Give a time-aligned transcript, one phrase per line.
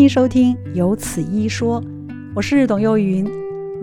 [0.00, 1.78] 迎收听《有此医说》，
[2.34, 3.30] 我是董幼云。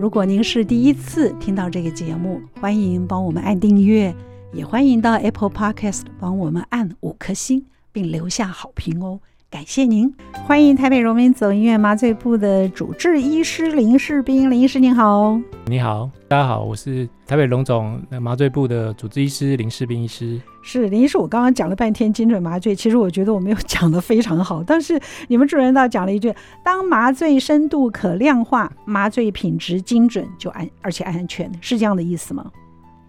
[0.00, 4.12] 如果您是第一次听到这个节目，欢迎帮我们按订阅，
[4.52, 9.20] 也欢迎到 Apple Podcast 帮我们按五颗星，并留下好评哦。
[9.48, 10.12] 感谢您，
[10.44, 15.40] 欢迎台北荣民总医院麻醉部的主治医师林士斌，林医师您好。
[15.66, 20.40] 你好，大家好，我是台北荣总麻醉部的主治医师林士斌医师。
[20.68, 32.50] 是林医师，我刚刚讲了半天精准麻醉，其实我觉得我没有 讲得非常好，但是你们主任倒讲了一句：当麻醉深度可量化，麻醉品质精准就安，而且安全，是这样的意思吗？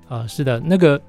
[0.08, 1.00] 啊、呃，是的，那个。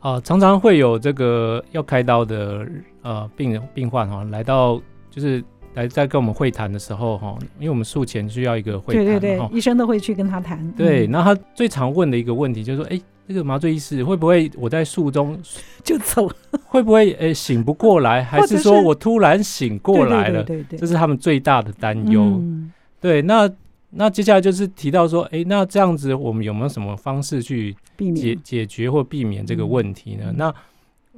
[0.00, 2.66] 啊、呃，常常会有这个要开刀的
[3.02, 5.40] 呃病人病患哈、哦，来到就是
[5.74, 10.72] 来在跟我们会谈的时候哈、哦，因为我们术前需要一个会谈，对对对，哦、医生都会去跟他谈。
[10.72, 13.00] 对，那、嗯、他最常问的一个问题就是说，哎，
[13.32, 15.40] 这个麻醉医师会不会我在术中
[15.82, 16.30] 就走？
[16.66, 18.22] 会不会诶醒不过来？
[18.24, 20.42] 还是说我突然醒过来了？
[20.42, 22.22] 对对，对，对对，这是他们最大的担忧。
[22.22, 23.50] 嗯、对，那。
[23.94, 27.76] 那接下来就是提到说，哎，那这样子我们有没有什么方式去
[28.16, 30.24] 解解决或避免这个问题呢？
[30.28, 30.54] 嗯、那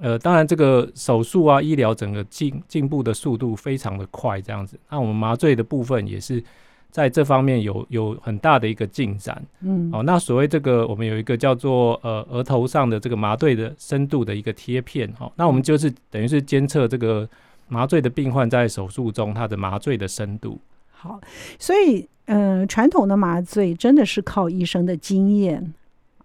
[0.00, 4.76] 呃，当然这个手术啊，医疗整个进进步的速度非常的快，这样子。
[4.90, 6.42] 那我们麻醉的部分也是
[6.94, 9.42] 在这方面有有很大的一个进展。
[9.62, 17.28] 嗯，哦，那所谓这个我们有一个叫做呃额头上的这个麻醉的深度的一个贴片，哈、哦，那我们就是等于是监测这个
[17.66, 20.56] 麻醉的病患在手术中他的麻醉的深度。
[20.92, 21.20] 好，
[21.58, 22.08] 所以。
[22.26, 25.74] 嗯、呃，传统的麻醉真的是靠医生的经验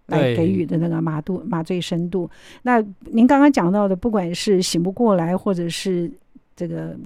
[0.06, 2.30] 来给予的那个麻度麻醉深度。
[2.62, 6.10] 那您刚刚讲到的，不管是醒不过来，或者是
[6.56, 6.96] 这个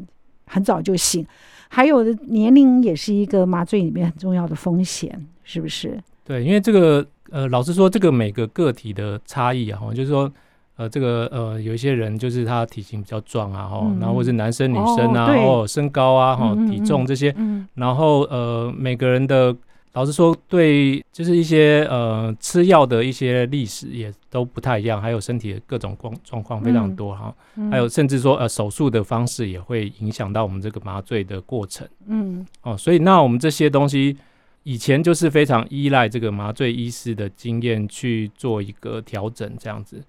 [0.47, 1.27] 很早就醒，
[1.69, 5.99] 还有的年龄也是一个麻醉里面很重要的风险，是不是？
[6.25, 10.31] 对，因为这个呃，老实说，这个每个个体的差异啊，就是说。
[10.77, 19.57] 呃，这个呃，有一些人就是他体型比较壮啊，哈、嗯，然后或是男生女生啊，哦，哦，身高啊，哈、嗯，体重这些，嗯、然后呃，每个人的
[19.95, 34.17] 老实说，对，就是一些呃吃药的一些历史也都不太一样，还有身体的各种状状况非常多哈，嗯、还有甚至说呃手术的方式也会影响到我们这个麻醉的过程，嗯，哦，所以那我们这些东西
[34.65, 40.03] 以前就是非常依赖这个麻醉医师的经验去做一个调整，这样子。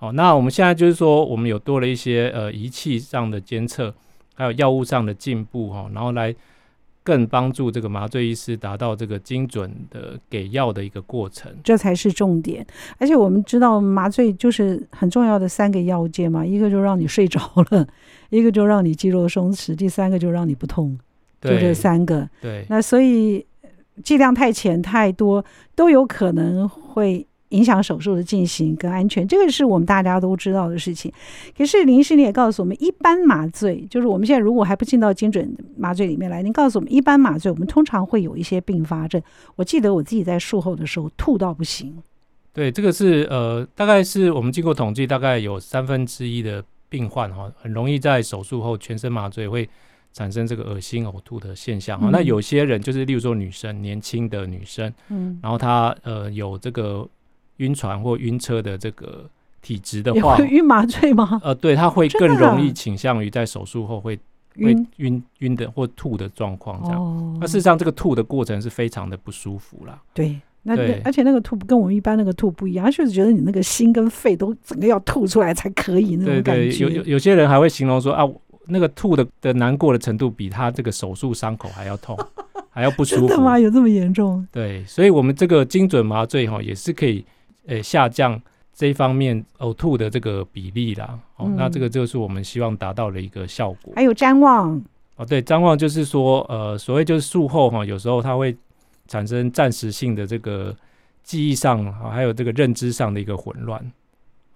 [0.00, 3.94] 哦，那我们现在就是说，我们有多了一些呃仪器上的监测，
[4.34, 6.34] 还有药物上的进步哈、哦，然后来
[7.02, 12.66] 更帮助这个麻醉医师达到这个精准的给药的一个过程，这才是重点。
[12.98, 17.40] 而且我们知道麻醉就是很重要的三个要件嘛，一个就让你睡着
[17.70, 17.86] 了，
[18.30, 20.98] 一个就让你肌肉松弛，第三个就让你不痛，
[21.40, 22.28] 对就这三个。
[22.40, 23.46] 对，那所以
[24.04, 25.44] 剂量太浅太多
[25.74, 27.26] 都有可能会。
[27.50, 31.12] 影响手术的进行跟安全，这个是我们大家都知道的事情。
[31.56, 39.20] 可是林医师，你也告诉我们，一般麻醉就是我们现在如果还不进到精准麻醉里面来，您告诉我们，一般麻醉我们通常会有一些并发症。
[39.56, 42.00] 我记得我自己在术后的时候吐到不行。
[42.52, 49.68] 对，这个是呃，大概是我们经过统计，大概有三分之一的病患哈，很容易在手术后全身麻醉会
[50.12, 51.98] 产生这个恶心呕吐的现象。
[52.00, 57.08] 嗯、那有些人就是，例如说女生，年轻的女生，嗯，然后她呃有这个。
[57.60, 59.24] 晕船或晕车的这个
[59.62, 61.40] 体质的话，晕麻醉吗？
[61.44, 64.18] 呃，对，他会更容易倾向于在手术后会
[64.56, 67.00] 会晕晕的或吐的状况这样。
[67.00, 70.00] 哦、那事实上，这个吐的过程是非常的不舒服啦。
[70.14, 76.62] 对，那对而且那个吐跟我们一般那个吐不一样，他就是觉得你那个心跟肺都整个要吐出来才可以那种感觉。
[76.62, 78.26] 对对，有有有些人还会形容说啊，
[78.66, 82.18] 那个吐的的难过的程度比他这个手术伤口还要痛，
[82.70, 83.28] 还要不舒服。
[83.28, 83.58] 真的吗？
[83.58, 84.46] 有这么严重？
[84.50, 87.24] 对，所以我们这个精准麻醉哈也是可以。
[87.66, 88.40] 诶，下降
[88.72, 93.92] 这一方面呕吐的这个比例啦，哦，嗯、那这个就是我们希望达到的一个效果。
[93.94, 94.82] 还有瞻望
[95.16, 98.56] 哦，对，譫妄就是说，呃，所谓就是术后哈，有时候它会
[99.06, 100.74] 产生暂时性的这个
[101.22, 103.92] 记忆上啊，还有这个认知上的一个混乱，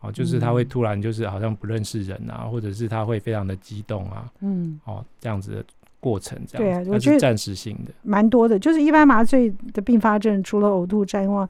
[0.01, 5.65] 哦，就是他会突然就是好像不认识人啊，嗯、或者是他会非常的激动啊，嗯，哦，这样子的
[6.01, 11.47] 过程，这样对啊，我觉得暂时性的蛮多的，就是一般麻醉的并发症，除了呕吐、譫妄。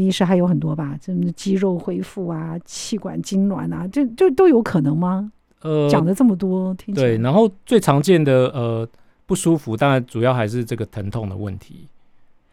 [0.00, 5.30] 医师还有很多吧，什么肌肉恢复啊、气管痉挛啊，这这都有可能吗？
[5.62, 7.16] 呃，讲了这么多，听对。
[7.18, 8.88] 然后最常见的呃
[9.26, 11.88] 不舒服，当然主要还是这个疼痛的问题。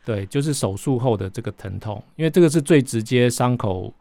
[0.05, 3.93] 对，就是手术后的这个疼痛，因为这个是最直接伤口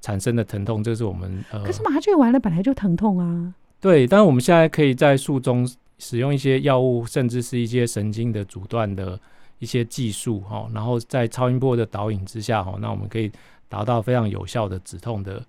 [0.00, 1.62] 产生的疼痛，这是我们呃。
[1.64, 3.54] 可是麻醉完了本来就疼痛啊。
[3.80, 5.68] 对，但是我们现在可以在术中
[5.98, 9.18] 使用一些药物，甚至是一些神经的阻断的。
[9.58, 13.30] 一些技术哈，然后在超音波的导引之下哈，那我们可以
[13.68, 15.42] 达到非常有效的止痛的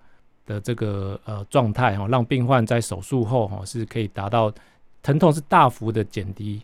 [0.45, 4.51] 的这个呃状态哈，让病患在手术后哈是可以达到
[5.01, 6.61] 疼痛是大幅的减低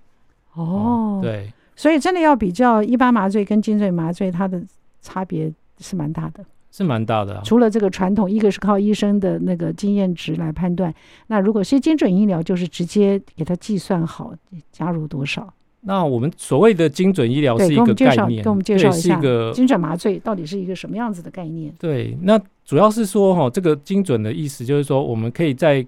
[0.54, 4.62] 哦，对，所以真的要比较一般麻醉跟精准麻醉，它的
[5.02, 6.44] 差别是蛮大的。
[6.72, 10.94] 是蛮大的、啊，除了这个传统，一个是靠医生的那个经验值来判断，
[11.28, 14.34] 那如果是精准医疗，就是直接给他计算好
[14.74, 15.54] 加入多少。
[15.88, 21.72] 那我们所谓的精准医疗是一个概念，给我们介绍一下，一个精准麻醉到底是一个什么样子的概念？
[21.80, 25.86] 对，那主要是说哈，这个精准的意思就是说，我们可以在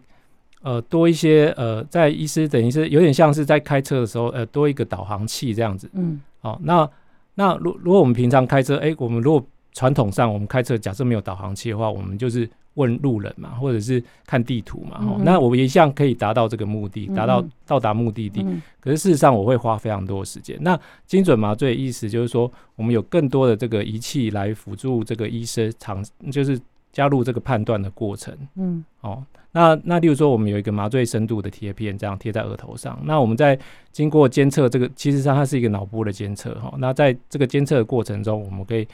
[0.61, 5.89] 呃多一些呃，在医师等于是有点像是在开车的时候呃多一个导航器这样子。
[5.93, 6.87] 嗯，好，那
[7.33, 12.47] 那如如果我们平常开车，哎，我们如果传统上，我们开车假设没有导航器的话，我们就是
[12.77, 15.19] 问路人嘛，或者是看地图嘛。
[15.23, 18.45] 那我们一向可以达到这个目的，达到到达目的地。
[18.79, 20.57] 可是事实上，我会花非常多的时间。
[20.61, 26.59] 那精准麻醉意思就是说，我们有更多的这个仪器来辅助这个医生，长就是
[26.93, 28.31] 加入这个判断的过程。
[28.55, 32.97] 嗯，哦，那那例如说，我们有一个麻醉深度的贴片，这样贴在额头上。
[33.03, 33.57] 那我们在
[33.91, 36.73] 经过监测这个，其实上它是一个脑波的监测哈。
[36.77, 38.87] 那在这个监测的过程中，我们可以。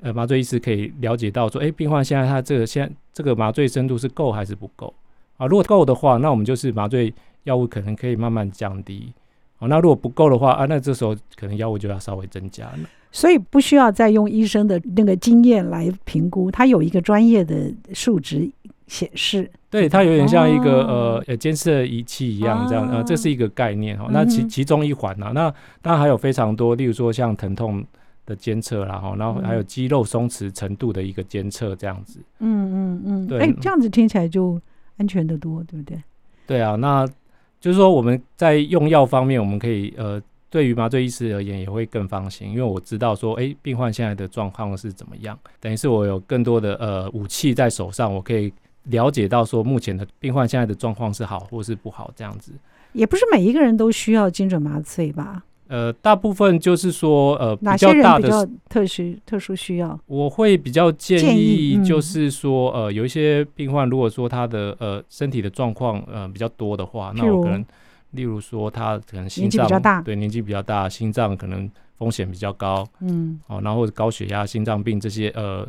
[0.00, 4.94] 呃，麻醉医师可以了解到说，哎、欸，病患现在他这个现在这个麻醉深度是够还是不够
[5.36, 5.46] 啊？
[5.46, 7.12] 如果够的话，那我们就是麻醉
[7.42, 9.12] 药物可能可以慢慢降低。
[9.58, 12.78] 哦，那如果不够的话啊，那这时候可能药物就要稍微增加了。
[13.10, 18.48] 所以不需要再用医生的那个经验来评估，他有一个专业的数值
[18.86, 19.50] 显示。
[19.68, 24.08] 对，它有点像一个、哦、呃监测仪器一样，这样、啊、呃，这是一个概念哈。
[24.12, 25.52] 那其其中一环啊，那
[25.82, 27.84] 当然还有非常多，例如说像疼痛。
[28.28, 32.20] 的监测，然后，然后还有肌肉松弛程度的一个监测，这样子。
[32.40, 34.60] 嗯嗯嗯，对，哎，这样子听起来就
[34.98, 35.98] 安全的多，对不对？
[36.46, 37.06] 对啊，那
[37.58, 48.52] 就是说我们在用药方面，我们可以呃，对于麻醉医师而言也会更放心，因为我知道说，哎，病患现在的状况是怎么样，等于是我有更多的呃武器在手上，我可以
[48.84, 52.52] 了解到说目前的病患现在的状况是好或是不好，这样子。
[52.92, 55.44] 也不是每一个人都需要精准麻醉吧？
[55.68, 57.92] 呃，大部分就是说，呃，比较
[58.68, 59.98] 特殊特殊需要？
[60.06, 67.64] 我会比较建议，就是说，呃，有一些病患，如果说他的呃身体的状况呃比较多的话，那我可能，
[68.12, 75.66] 例如说他可能心脏比较大，对，年纪比较大，心脏可能风险比较高，嗯，哦，然后高血压、心脏病这些，呃。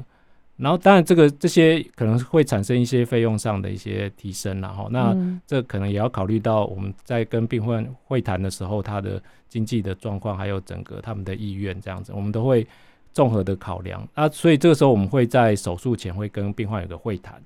[0.61, 5.15] 然后，当然，这个这些可能会产生一些费用上的一些提升，然后那
[5.47, 12.67] 这可能也要考虑到我们在跟病患会谈的时候，他的经济的状况，还有整个他们的意愿这样子，我们都会
[13.13, 14.27] 综合的考量啊。
[14.27, 17.41] 所以这个时候，我们会在手术前会跟病患有个会谈，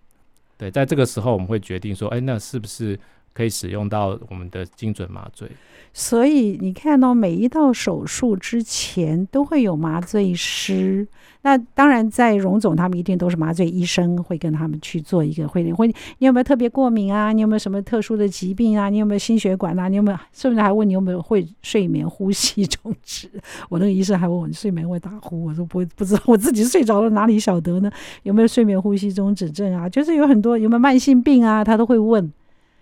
[0.57, 3.00] 对，在这个时候我们会决定说，哎，那是不是
[3.33, 5.50] 可以使用到我们的精准麻醉？
[5.95, 11.07] 所以你看到每一道手术之前都会有麻醉师，
[11.44, 17.31] 那当然在荣总他们一定都是麻醉医生会跟他们去做一个会诊会，你有没有特别过敏啊？
[17.31, 18.89] 你有没有什么特殊的疾病啊？
[18.89, 19.88] 你有没有心血管啊？
[19.88, 23.29] 你有没有甚至还问你有没有会睡眠呼吸中止？
[23.69, 25.45] 我那个医生还问我，你睡眠会打呼？
[25.45, 27.91] 我说不会，不知道 我自己睡着了哪里晓得呢？
[28.24, 29.88] 有没有睡眠呼吸中止症啊？
[29.88, 31.63] 就是有很多有没有慢性病啊？
[31.63, 32.33] 他都会问。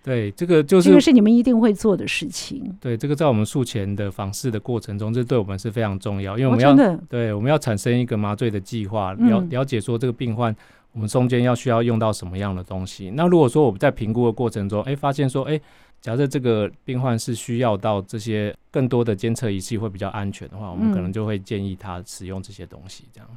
[0.03, 2.75] 对，这个就是这个是你们一定会做的事情。
[2.81, 10.55] 对，这个在我们术前的访视的过程中，这对我们是非常重要，因为我们要、哦、对我们要产生一个麻醉的计划，了了解说这个病患
[10.93, 13.11] 我们中间要需要用到什么样的东西。
[13.11, 15.59] 那如果说我们在评估的过程中，哎，发现说，哎，
[16.01, 23.29] 假设这个病患是需要到这些更多的监测仪器会比较安全的话，我们可能就会建议他使用这些东西，这样。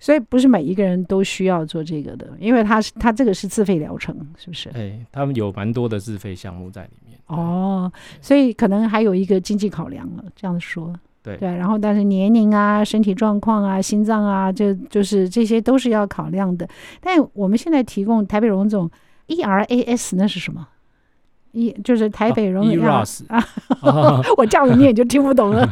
[0.00, 4.68] 所以不是每一个人都需要做这个的，因为他是他这个是自费疗程，是不是？
[4.70, 7.18] 哎，他们有蛮多的自费项目在里面。
[7.26, 7.90] 哦，
[8.20, 10.94] 所以可能还有一个经济考量了，这样说。
[11.20, 16.66] 对对，然后但是年龄啊、身体状况啊、心脏啊，就就是这些都是要考量的。
[17.00, 18.88] 但我们现在提供台北荣总
[19.26, 20.66] ERAS 那是什么？
[21.52, 23.44] 一就是台北荣总啊，
[24.38, 25.68] 我这样子念就听不懂了。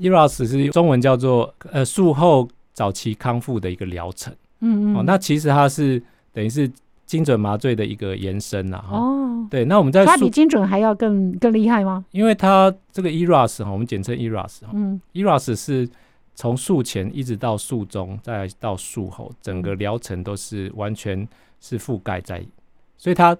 [0.00, 2.48] ERAS 是中文叫做呃术后。
[2.72, 6.02] 早期康复的一个疗程，嗯嗯，哦，那其实它是
[6.32, 6.70] 等于是
[7.04, 12.04] 精准麻醉的一个延伸呐，哦，对，那我们在它比精准还要更更厉害吗？
[12.12, 15.88] 因为它这个 ERAS 哈，我们简称 ERAS 哈，嗯，ERAS 是
[16.34, 21.28] 从术前一直到术中，再到术后，整个疗程都是完全
[21.60, 22.42] 是覆盖在，
[22.96, 23.36] 所以它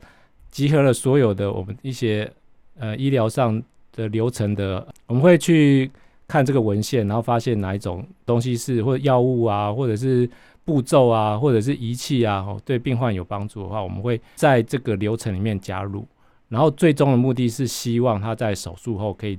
[0.50, 2.30] 集合了所有的我们一些
[2.78, 3.62] 呃医疗上
[3.92, 5.90] 的流程的，我们会去。
[6.32, 10.26] 看这个文献，然后发现哪一种东西是或者药物啊，或者是
[10.64, 16.06] 步骤啊，或者是仪器啊，对病患有帮助的话，我们会在这个流程里面加入。
[16.48, 19.38] 然后最终的目的是希望他在手术后可以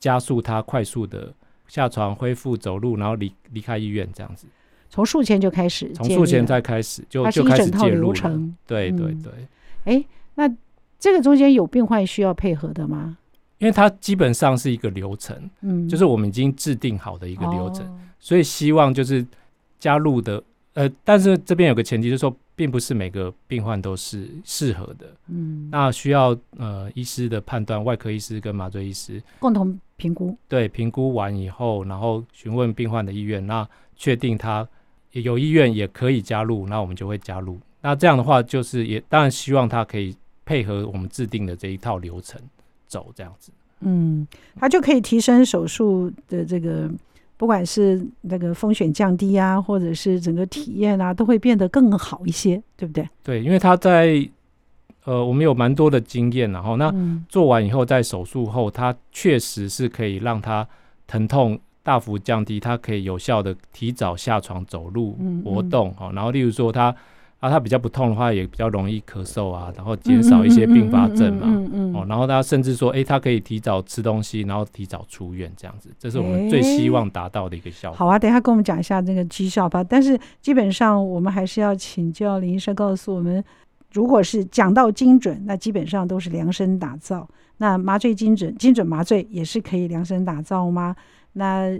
[0.00, 1.32] 加速他快速的
[1.68, 4.48] 下床、恢复走路，然后离离开医院这样子。
[4.90, 8.40] 从术前就开始，从术前再开始就就开始介入了。
[8.66, 9.32] 对对对。
[9.84, 10.56] 哎、嗯，那
[10.98, 13.16] 这个中间有病患需要配合的吗？
[13.62, 19.24] 因为它基本上是一个流程，嗯，就是我们已经制定好的一个流程，哦、所以希望就是
[19.78, 20.42] 加入的，
[20.74, 33.64] 呃，但是这边有个前提，就是说，并不是每个病患都是适合的，嗯，那需要呃医师的判断，外科医师跟麻醉医师共同评估，对，评估完以后，然后询问病患的意愿，那
[33.94, 34.68] 确定他
[35.12, 37.60] 有意愿也可以加入，那我们就会加入。
[37.80, 42.40] 那这样的话，就是也当然希望他可以配合我们制定的这一套流程
[42.92, 43.50] 走，这样子。
[43.80, 46.90] 嗯，他就可以提升手术的这个，
[47.38, 53.08] 不管是那个风险降低啊，或者是整个体验啊，都会变得更好一些，对不对？
[53.24, 54.28] 对，因为他在
[55.04, 56.94] 呃，我们有蛮多的经验，然后那
[57.28, 60.68] 做完以后，在手术后，他确实是可以让他
[61.06, 66.94] 疼痛大幅降低，他可以有效的提早下床走路活动啊、嗯嗯，然后例如说他。
[67.42, 71.48] 啊，他比较不痛的话，也比较容易咳嗽啊，然后减少一些并发症嘛。
[71.92, 77.96] 哦，然后他甚至说，哎、欸，他可以提早吃东西，然后提早出院，这样子，这是我们最希望达到的一个效果。
[77.96, 79.82] 欸、好啊，等一下跟我们讲一下这个绩效吧。
[79.82, 83.42] 但是基本上，我们还是要请教林医生告诉我们，
[83.92, 87.28] 如果是讲到精准，那基本上都是量身打造。
[87.56, 90.94] 那麻醉精准，精准麻醉也是可以量身打造吗？
[91.32, 91.76] 那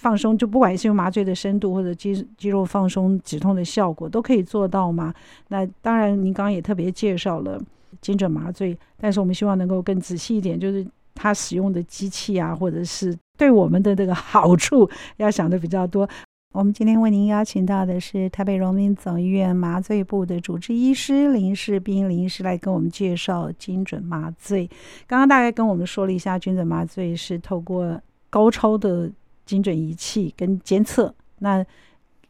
[0.00, 5.12] 放松就不管是用麻醉的深度或者肌肌肉放松止痛的效果都可以做到吗？
[5.48, 7.60] 那当然，您刚刚也特别介绍了
[8.00, 14.88] 精准麻醉，但是我们希望能够更仔细一点，就是它使用的机器啊，或者是对我们的这个好处
[15.18, 16.08] 要想的比较多。
[16.56, 24.66] 我们今天为您邀请到的是台北荣民总医院麻醉部的主治医师林世斌林医师来跟我们介绍精准麻醉。
[25.06, 29.10] 刚刚大概跟我们说了一下，精准麻醉是透过高超的。
[29.50, 31.64] 精准仪器跟监测，那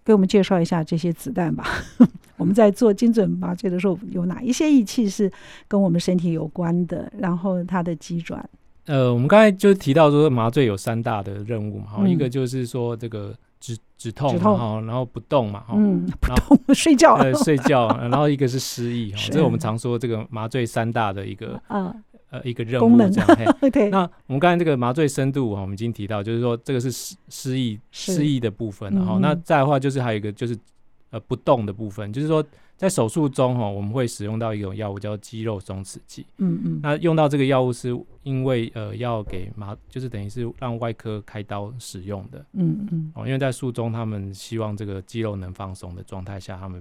[0.02, 1.66] 给我们介绍一下这些子弹吧。
[2.38, 5.30] 我们在做精准麻醉的时候，有哪一些仪器是
[5.68, 7.12] 跟我们身体有关的？
[7.18, 8.42] 然后它的机转。
[8.86, 22.02] 呃，我们刚才就提到说麻醉有三大的任务嘛，哈、嗯，一个就是说这个止止痛，然后然后不动嘛，哈，嗯，不动睡觉， 呃，睡觉，然后一个是失忆，哈，这是我们常说这个麻醉三大的一个，嗯。
[22.30, 23.28] 呃，一个任务这样。
[23.72, 23.90] 对。
[23.90, 28.92] 那我们刚才这个麻醉深度哈，我们已经提到，就是说这个是失失忆失忆的部分。
[28.94, 30.56] 然后、嗯、那再的话，就是还有一个就是
[31.10, 32.44] 呃不动的部分，就是说
[32.76, 36.24] 在手术中哈，我们会使用到一种药物叫肌肉松弛剂。
[36.38, 36.80] 嗯嗯。
[36.80, 42.46] 那用到这个药物是因为呃要给麻，就是等于是让外科开刀使用的。
[42.52, 43.12] 嗯嗯。
[43.16, 46.80] 哦，因为在术中他们希望这个肌肉能放松的状态下，他们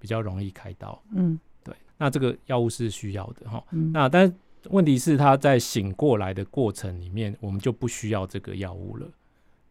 [0.00, 1.00] 比较容易开刀。
[1.14, 1.38] 嗯。
[1.62, 1.72] 对。
[1.96, 3.62] 那这个药物是需要的哈。
[3.70, 3.92] 嗯。
[3.92, 4.34] 那但是。
[4.70, 9.06] 问题是他在醒过来的过程里面，我们就不需要这个药物了。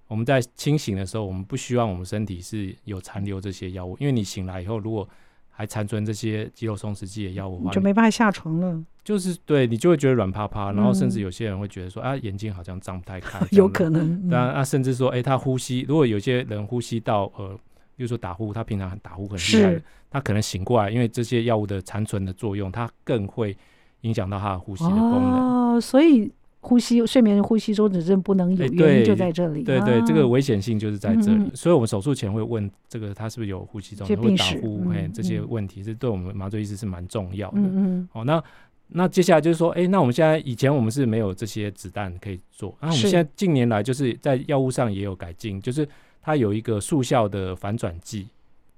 [0.08, 5.08] 我们在清醒的时候，我们不希望我们身体是有残留这些药物，因为你醒来以后，如果
[5.50, 8.82] 还残存这些肌肉松弛剂的药物的话，就没办法下床了。
[9.04, 14.30] 就是对你就会觉得软趴趴，然后甚至有些人会觉得说、嗯、啊，眼睛好像张不太开， 有可能。
[14.30, 17.58] 当然啊，甚至说，哎、欸，他呼吸，如果有些人呼吸道呃，
[17.96, 23.54] 比如说打呼，他平常很打呼很厉害，他可能醒过来，因为这些药物的残存的作用，他更会。
[24.08, 29.64] 影响到他的呼吸的功能哦，所以呼吸睡眠呼吸中止症不能有原因就在这里。
[29.64, 31.38] 对对，对，这个危险性就是在这里。
[31.38, 37.60] 嗯、所以我们手术前会问这个他是不是有呼吸中会打呼，哎、嗯，这些问题是对我们麻醉医师是蛮重要的。
[37.60, 38.10] 嗯嗯。
[38.14, 38.44] 哦，那
[38.88, 45.88] 那接下来就是说，哎，那我们现在以前我们是没有这些子弹可以做，那我们现在近年来就是在药物上也有改进，就是
[46.22, 48.28] 它有一个速效的反转剂。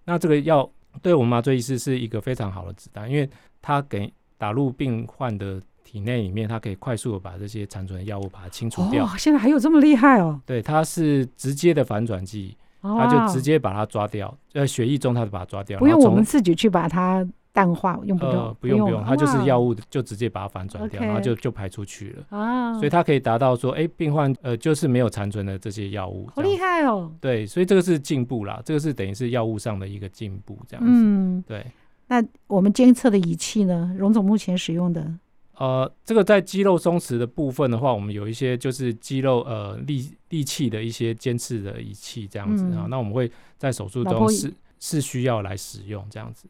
[0.06, 0.70] 那这个药
[1.02, 3.28] 对我们麻醉医师是一个非常好的子弹，因为
[3.62, 4.12] 它给。
[4.40, 9.06] 打入病患的体内里面，它可以快速的把这些残存的药物把它清除掉。
[9.06, 10.40] 哦，现在还有这么厉害哦？
[10.46, 14.36] 对，它是直接的反转剂，它就直接把它抓掉。
[14.54, 18.34] 在血液中，它就把它抓掉，不用我们自己去把它淡化，用不用？
[18.34, 22.38] 呃，不用不用，它就是药物就直接把它反转掉，然后就就排出去了。
[22.38, 26.30] 啊，所以它可以达到说，哎，病患呃就是没有残存的这些药物。
[26.34, 27.12] 好厉害哦！
[27.20, 30.92] 对，所以这个是进步啦，这个是等于是药物上的一个进步，这样子。
[30.94, 31.66] 嗯，对。
[32.10, 33.94] 那我们监测的仪器呢？
[33.96, 35.14] 荣总目前使用的，
[35.58, 42.90] 呃，这个在肌肉松弛的部分的话，我们有一些就是肌肉呃力力气的一些监测的仪器这样子啊、嗯。
[42.90, 46.48] 那我们会在手术中是是需要来使用这样子，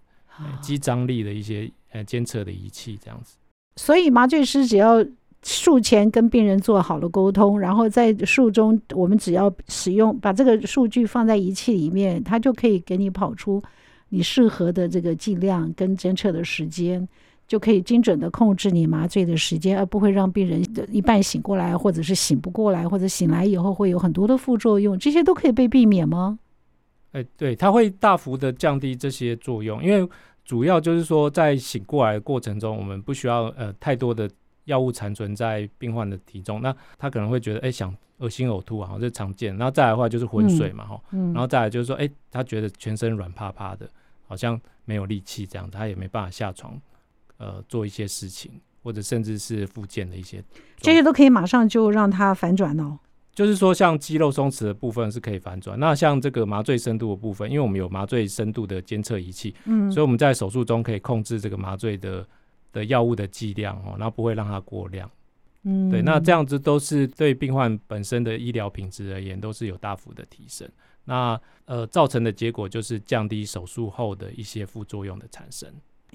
[0.62, 3.36] 肌张力的一些呃监测的仪器这样子。
[3.76, 5.06] 所以麻醉师只要
[5.44, 13.62] 术前跟病人做好了沟通，然后在术中我们只要使用把这个数据放在仪器里面，它就可以给你跑出。
[14.10, 17.08] 你适合的这个剂量跟监测的时间，
[17.48, 26.38] 就可以精准的控制你麻醉的时间，而不会让病人一半醒过来，或者是醒不过来，或者醒来以后会有很多的副作用，这些都可以被避免吗？
[27.12, 30.08] 哎，对，它会大幅的降低这些作用，因为
[30.46, 34.30] 主要就是说在醒过来的过程中，我们不需要呃太多的
[34.66, 39.58] 药物残存在病患的体中，那他可能会觉得，哎、欸，想恶心呕吐啊，这是常见。
[39.58, 43.90] 然后再来的话就是昏睡嘛，哈、嗯，然后再来就是说，哎、欸，他觉得全身软趴趴的，
[44.30, 46.80] 好像没有力气这样，他也没办法下床，
[47.38, 48.52] 呃，做一些事情，
[48.84, 50.44] 或者甚至是复健的一些，
[50.78, 53.00] 这些都可以马上就让他反转哦。
[53.34, 55.80] 就是说，像肌肉松弛的部分是可以反转。
[55.80, 62.28] 那像这个麻醉深度的部分，因为我们有麻醉深度的监测仪器，嗯，所以我们在手术中可以控制这个麻醉的
[62.72, 65.10] 的药物的剂量哦，然后不会让它过量。
[65.64, 70.68] 嗯，对，那这样子都是对病患本身的医疗品质而言都是有大幅的提升。
[71.10, 75.68] 那呃，造成的结果就是降低手术后的一些副作用的产生。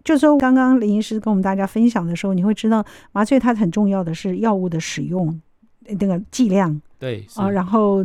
[0.03, 5.41] 就是说，刚刚林医师跟我们大家分享的时候，你会知道麻醉它很重要的是药物的使用。
[5.87, 8.03] 那个剂量对啊，然后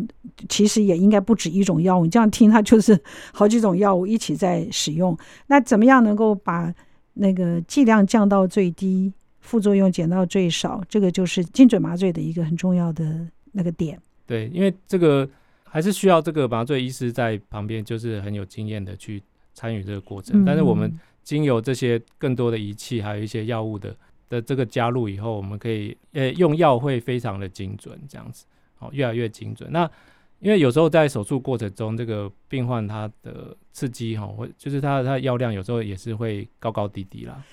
[0.50, 2.04] 其实也应该不止一种药物。
[2.04, 3.00] 你这样听，它就是
[3.32, 5.18] 好几种药物一起在使用。
[5.48, 6.74] 那怎么样能够把
[7.14, 10.84] 那个剂量降到最低，副作用减到最少？
[10.90, 13.98] 这个就是精准麻醉的一个很重要的那个点。
[14.28, 15.26] 对，因为这个
[15.70, 19.22] 还是需要这个麻醉医师在旁边，就是很有经验的去
[19.54, 20.44] 参与这个过程。
[20.44, 23.96] 嗯、但是我们经由这些更多的仪器，还有一些药物的。
[24.30, 28.46] 的这个加入以后，我们可以呃用药会非常的精准，这样子，
[28.78, 29.72] 哦，越来越精准。
[29.72, 29.90] 那
[30.38, 37.44] 因为有时候在手术过程中，这个病患他的刺激哈，会就是他他的药量有时候也是会高高低低啦，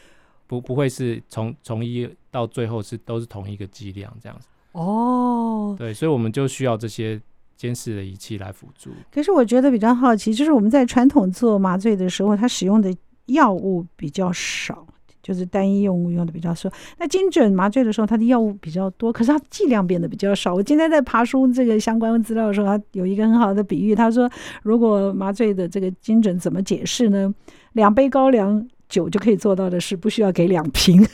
[0.47, 4.47] 不不会是从从一到最后是都是同一个剂量这样子。
[4.73, 7.19] 哦，对，所以我们就需要这些
[7.57, 8.91] 监视的仪器来辅助。
[9.11, 12.95] 可是我觉得比较好奇，就是我们在传统做麻醉的时候，它使用的
[13.27, 14.87] 药物比较少。
[15.23, 20.55] 就是单一用物用的比较少，那精准麻醉的时候，它的药物比较多，可是它剂量变得比较少。
[20.55, 24.31] 我今天在爬书这个相关资料的时候，它有一个很好的比喻，他说，
[24.63, 27.35] 如果麻醉的这个精准怎么解释呢？
[27.73, 31.05] 两杯高粱酒就可以做到的事，不需要给两瓶，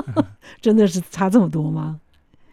[0.60, 1.98] 真的是差这么多吗？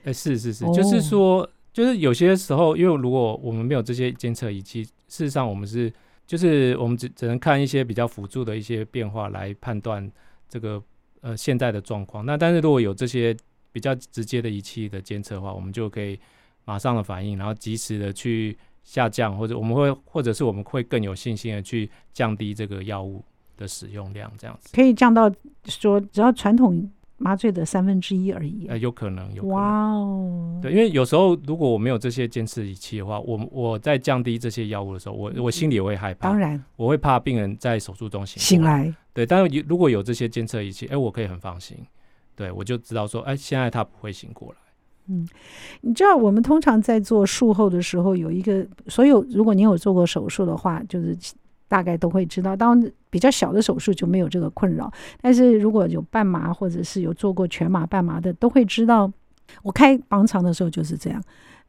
[0.03, 5.92] 哎、欸，是是是，就是说，就是有些时候，因为如果我们没有这些监测仪器，事实上我们是，
[6.25, 10.12] 就是我们只只能看一些比较辅助的一些变化来判断
[10.48, 10.81] 这个。
[11.24, 13.38] 呃，现在的状况，那但是如果有这些
[13.72, 16.20] 比较直接的仪器的监测的话，我们就可以
[16.66, 23.24] 马上的反应，然后及时的去下降，或者我们会，或者是我们会更有信心的去降低这个药物
[23.55, 25.31] 的使用量，这样子可以降到
[25.66, 26.90] 说只要传统。
[27.22, 29.55] 麻醉的三分之一而已，呃，有可能，有可能。
[29.55, 36.27] 哇哦，对，因为有时候如果我没有这些监视仪器的话，我我在降低这些药物的时候，我我心里也会害怕。
[36.29, 38.92] 当然，我会怕病人在手术中醒醒来。
[39.14, 41.77] 对，但是如果有这些监测仪器，哎，我可以很放心。
[42.36, 44.55] 对，我就知道说，哎，现在他不会醒过来。
[45.07, 45.27] 嗯，
[45.81, 51.16] 你知道我们通常在做术后的时候，有一个所有，如果你有做过手术的话，就是。
[51.72, 54.92] 大概都会知道，当比较小的手术就没有这个困扰。
[55.22, 59.10] 但是如果有半麻或者是有做过全麻、半麻的，都会知道。
[59.64, 61.24] 我开盲肠的时候就是这样，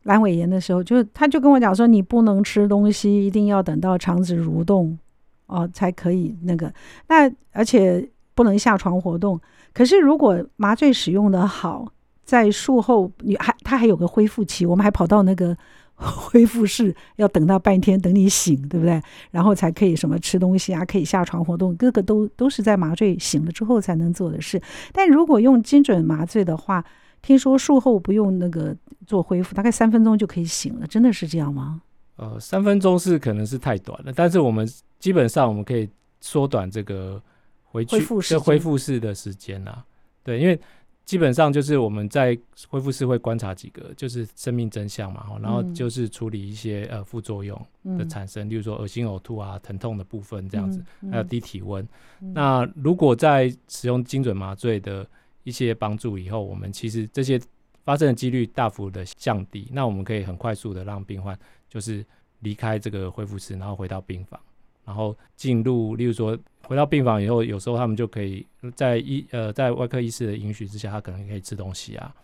[0.05, 4.99] 阑尾炎的时候，就是他就跟我讲说，你不能吃东西，一定要等到肠子蠕动
[5.47, 6.75] 哦才可以那个。
[7.07, 9.41] 那而且不能下床活动。
[9.73, 11.87] 可是如果麻醉使用的好，
[12.25, 15.57] 在术后你还他还有个恢复期，我们还跑到那个。
[16.11, 19.01] 恢复室要等到半天，等你醒，对不对？
[19.31, 24.61] 然后才可以什么吃东西啊，可以下床活动，各个都都是在麻醉醒了之后才能做的事。
[24.93, 26.85] 但如果用精准麻醉的话，
[27.23, 31.81] 听说术后不用那个做恢复，大概三分钟就可以醒了，真的是这样吗？
[32.17, 35.89] 呃，三分钟是可能是太短了，但是我们基本上我们可以
[36.21, 37.23] 缩短这个
[37.63, 39.85] 回去这恢复室的时间啊。
[40.25, 40.61] 对，因为。
[41.05, 42.39] 基本上就是我们在
[42.69, 47.61] 恢复室会观察几个，就是生命真相嘛，然后就是处理一些呃副作用
[47.99, 51.87] 的产生，例如说恶心呕吐啊、疼痛的部分这样子，还有低体温。
[52.21, 55.07] 那如果在使用精准麻醉的
[55.43, 57.39] 一些帮助以后，我们其实这些
[57.85, 61.39] 发生的几率大幅的降低，那我们可以很快速的让病患
[61.69, 62.05] 就是
[62.41, 64.41] 离开这个恢复室，然后回到病房。
[64.85, 72.15] 然后进入，例如说回到病房以后，有时候他们就可以在医呃在外科医师的允许之下，他可能可以吃东西啊，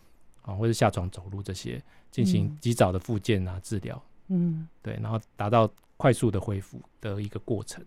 [0.43, 7.85] 啊或者下床走路这些，进行及早的复健啊治疗，嗯，对，然后达到快速的恢复的一个过程，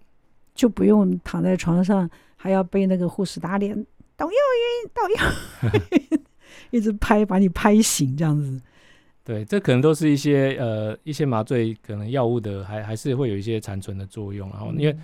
[0.54, 3.74] 就不用躺在床上还要被那个护士打脸，
[4.16, 5.72] 倒药晕，倒药。
[6.12, 6.22] 晕，
[6.72, 8.62] 一直拍把你拍醒这样子。
[9.24, 14.98] 对，这可能都是一些呃一些麻醉可能药物的还还是会有一些残存的作用，然后因为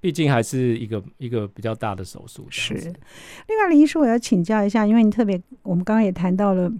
[0.00, 2.46] 毕竟还是一个一个比较大的手术。
[2.50, 6.70] 是，另外林医师，我要请教一下，因为你特别我们刚刚也谈到了，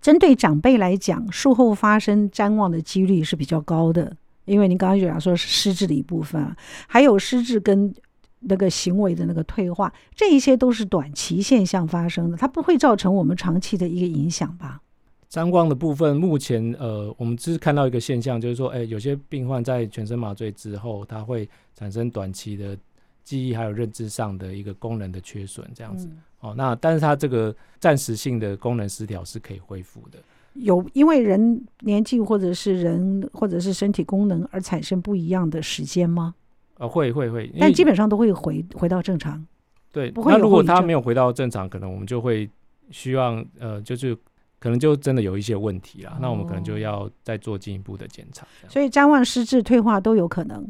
[0.00, 6.56] 针对长辈来讲，术后发生谵妄的几率是比较高的，因为您刚刚就讲说是失智的一部分啊，
[6.88, 7.94] 还有失智跟
[8.40, 14.80] 那个行为的那个退化，这一些都是短期现象发生的，它不会造成我们长期的一个影响吧？
[15.30, 22.76] 譫妄的部分，目前呃，我们只是看到一个现象，就是说，哎，有些病患在全身麻醉之后，他会产生短期的
[23.24, 26.06] 记忆还有认知上的一个功能的缺损，这样子。
[26.06, 30.18] 嗯、哦，那但是他这个暂时性的功能失调是可以恢复的。
[30.54, 36.34] 有因为人年纪或者是人或者是身体功能而产生不一样的时间吗？
[36.78, 39.44] 呃，会会会，但基本上都会回回到正常。
[39.92, 40.32] 对，不会。
[40.32, 42.48] 那如果他没有回到正常，可能我们就会
[42.90, 44.16] 希望呃，就是
[44.58, 46.10] 可能就真的有一些问题了。
[46.12, 48.46] 哦、那我们可能就要再做进一步的检查。
[48.68, 50.66] 所以张望失智退化都有可能。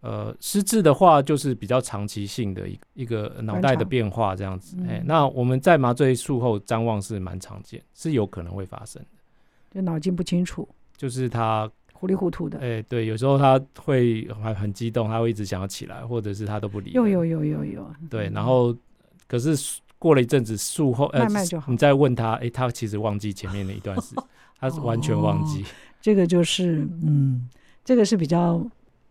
[0.00, 4.76] 呃，失智的话就是比较长期性的一一个脑袋的变化这样子。
[4.88, 9.08] 哎、嗯，那我们在麻醉术后张望是蛮常见，是有可能会发生的。
[9.70, 12.58] 就脑筋不清楚，就是他糊里糊涂的。
[12.58, 16.90] 哎，对，有时候他会还很激动，他会一直想要起来，或者是他都不理。
[16.90, 17.88] 有有有有有。
[18.10, 18.76] 对，然后
[19.28, 19.56] 可是
[20.02, 21.70] 过了一阵子术后，慢慢就好。
[21.70, 24.16] 你再问他，哎，他其实忘记前面的一段事，
[24.58, 25.62] 他是完全忘记。
[25.62, 25.66] 哦、
[26.00, 27.48] 这个就是，嗯，
[27.84, 28.60] 这个是比较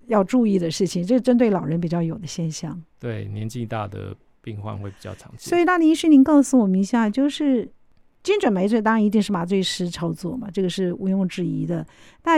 [0.08, 2.78] 要注意的事情，这是针对老人比较有的现象。
[3.00, 5.40] 对，年纪大的病患会比较常见。
[5.40, 7.72] 所以，那林医师，您告诉我们一下，就是。
[8.24, 11.84] 精准麻醉当然一定是麻醉师操作嘛，这个是毋庸置疑的。
[12.24, 12.34] 那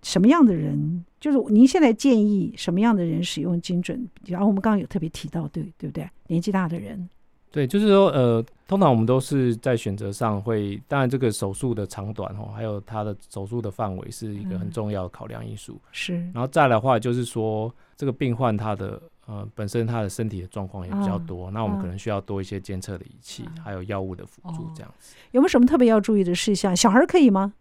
[0.00, 4.08] 什么样的人，就是您现在建议什么样的人使用精准？
[4.26, 6.08] 然后我们刚刚有特别提到，对对不对？
[6.28, 7.08] 年纪大的人，
[7.54, 15.74] 对，就是说，呃，通常我们都是在选择上会，当然这个手术的长短哦，还有它的手术的范围是一个很重要的考量因素。
[15.74, 19.00] 嗯、是，然后再来的话，就是说这个病患他的。
[19.26, 25.16] 呃，本身他的身体的状况也比较多，啊、那我们可能需要多一些监测的仪器，啊、还有药物的辅助，这样子。
[25.30, 26.76] 有没有什么特别要注意的事项？
[26.76, 27.54] 小孩可以吗？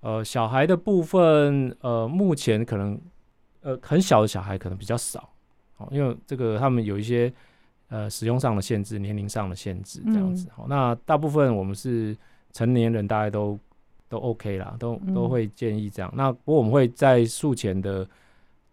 [0.00, 3.00] 呃，小孩的部分，呃，目前可能，
[3.60, 5.30] 呃，很小的小孩可能比较少，
[5.76, 7.32] 哦，因为这个他们有一些
[7.94, 10.48] 呃使用上的限制，年龄上的限制，这样子。
[10.54, 12.16] 好、嗯，那大部分我们是
[12.52, 13.58] 成年人，大概都
[14.08, 16.10] 都 OK 啦，都都会建议这样。
[16.14, 18.06] 嗯、那不过我们会在术前的。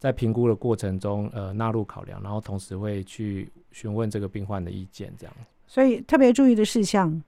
[0.02, 5.34] 在评估的过程中，呃，纳入考量，然后同时会去询问这个病患的意见，这样。
[5.68, 7.22] 所以特别注意的事项，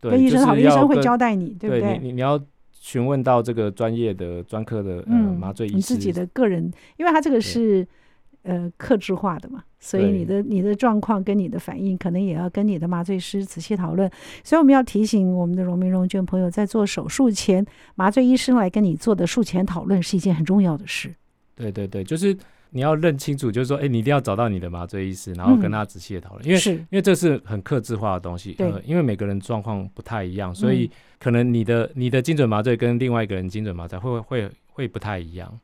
[0.00, 1.98] 对，跟医生好，医生会交代你，对不对？
[1.98, 7.86] 你你要询问到这个专业的专科的呃麻醉医师，你自己的个人，因为他这个是
[8.46, 14.10] 呃克制化的嘛，所以你的你的状况跟你的反应，可能也要跟你的麻醉师仔细讨论。
[14.44, 17.64] 所以我们要提醒我们的荣民荣眷朋友，在做手术前，
[17.96, 21.14] 麻醉医生来跟你做的术前讨论是一件很重要的事。
[21.54, 22.36] 对对对，就是
[22.70, 35.58] 你要认清楚，就是说，哎，你一定要找到你的麻醉医师，然后跟他仔细的讨论，嗯、因为是因为这是很克制化的东西，对呃，因为每个人状况不太一样，所以可能你的你的精准麻醉跟另外一个人精准麻醉会会会不太一样。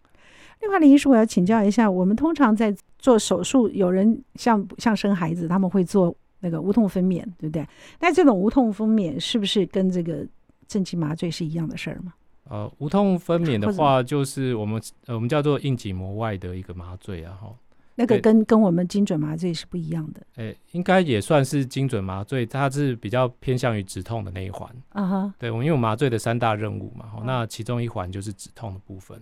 [0.62, 7.66] 另外，林医师，我要请教一下，我们通常在做手术，有人像像生孩子，他们会做那个无痛分娩，对不对？
[8.00, 10.26] 那这种无痛分娩是不是跟这个
[10.66, 12.14] 镇静麻醉是一样的事儿吗？
[12.48, 17.54] 呃，无痛分娩的话，就是我们呃，我们叫做硬脊膜外的一个麻醉啊，哈，
[17.94, 20.20] 那个跟跟我们精准麻醉是不一样的。
[20.36, 24.68] 诶、欸，应该也算是精准麻醉，它是比较偏向于止痛的那一环。
[24.90, 29.20] 啊哈，对，我们有麻醉的三大任务嘛，哦、那其中一环就是止痛的部分。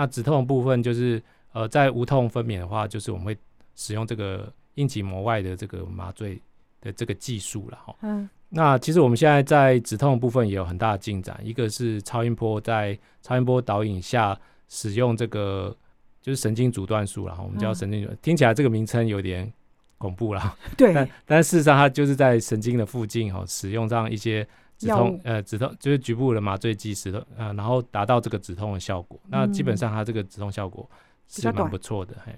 [0.00, 3.36] 那止痛的部分就是呃，在无痛分娩的话，就是我们会
[3.76, 6.40] 使用这个硬颈膜外的这个麻醉
[6.80, 7.94] 的这个技术了，哈。
[8.00, 8.26] 嗯。
[8.48, 14.36] 那其实我们现在在止痛的部分也有很大的进展，一个是超音波，在超音波导引下
[14.68, 15.76] 使用这个
[16.22, 19.52] 就是神经阻断术，然后我们叫神经阻，嗯、听起来这个名称有点
[19.98, 20.56] 恐怖啦。
[20.78, 24.48] 对，但但事实上它就是在神经的附近哈，使用这样一些
[24.80, 29.20] 止痛呃止痛就是局部的麻醉剂止痛呃，然后达到这个止痛的效果。
[29.24, 30.90] 嗯、那基本上它这个止痛效果
[31.28, 32.36] 是蛮不错的，嘿，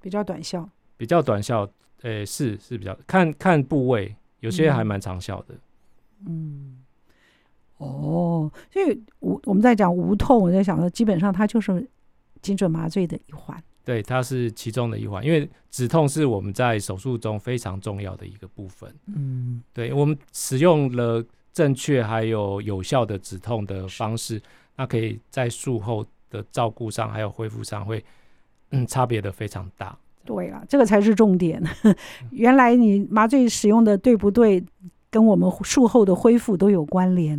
[0.00, 1.60] 比较短效，比较短效，
[2.00, 4.16] 呃、欸，是是比较看看部位。
[4.40, 5.54] 有些还蛮长效的，
[6.26, 6.82] 嗯，
[7.76, 11.88] 哦，所以无我们在讲无痛，我在想说，基本上它就是
[12.40, 24.40] 精准麻醉的一环，对，它是其中的一环，因为止痛是我们在手术中非常重要的一个部分，嗯，对，我们使用了正确还有有效的止痛的方式，
[24.76, 28.02] 那可以在术后的照顾上还有恢复上会，
[28.70, 29.96] 嗯，差别的非常大。
[30.24, 31.62] 对了，这个才是重点。
[32.30, 34.64] 原来你麻醉使用的对不对，
[35.10, 37.36] 跟我们术后的恢复都有关联，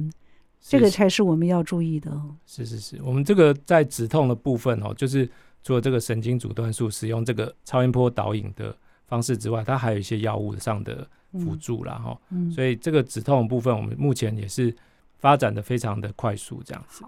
[0.60, 2.12] 是这个才是我们要注意的。
[2.46, 5.28] 是是是，我们这个在止痛的部分哦，就是
[5.64, 8.76] 除了这个神经阻断术使用这个超音波导引的
[9.08, 12.18] 方式之外，它还有一些药物上的辅助啦哈。
[12.30, 14.74] 嗯，所以这个止痛的部分，我们目前也是
[15.20, 17.04] 发展的非常的快速，这样子。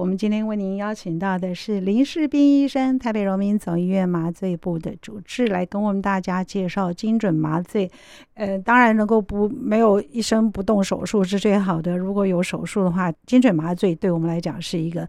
[0.00, 7.90] 我们今天为您邀请到的是林世斌医生，台北荣民总医院麻醉部的主治，来跟我们大家介绍精准麻醉。
[8.34, 11.98] 呃，当然能够不没有医生不动手术是最好的。
[11.98, 15.08] 如果有手术的话，精准麻醉对我们来讲是一个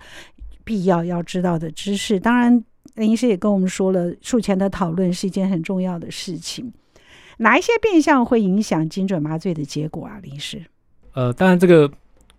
[0.64, 2.20] 必要要知道的知识。
[2.20, 2.64] 当然，
[2.96, 6.74] 林医师也跟我们说了，术前的讨论是一件很重要的事情。
[7.40, 10.64] 哪一些变相会影响精准麻醉的结果啊，林医师？
[11.14, 11.92] 呃，当然这个。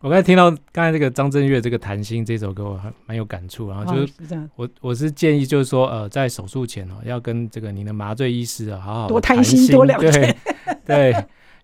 [0.03, 3.69] 我刚才听到刚才这个张震岳这个《谈心》这首歌，我还蛮有感触。
[3.69, 10.35] 然后就是我我是建议，就是说呃，在手术前哦，要跟这个您的麻醉医师啊，好好多谈心，多了解。
[10.87, 11.15] 对，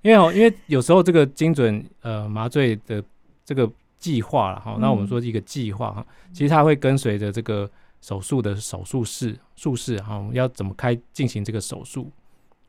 [0.03, 3.03] 因为哦，因为有时候这个精准呃麻醉的
[3.43, 3.67] 这个
[3.99, 7.67] 计划了哈，那我们说一个计划哈，其实它会跟随着这个
[8.03, 12.11] 手术的手术室术室哈，要怎么开进行这个手术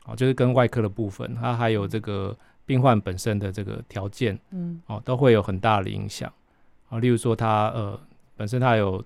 [0.08, 2.36] 啊，就是跟外科的部分，它还有这个。
[2.68, 6.30] 病患本身的这个条件，嗯，哦，都会有很大的影响
[6.90, 6.98] 啊。
[6.98, 7.98] 例如说他，呃
[8.36, 9.02] 本身他有